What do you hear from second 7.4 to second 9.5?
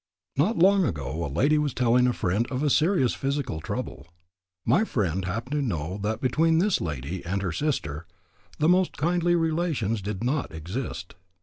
her sister the most kindly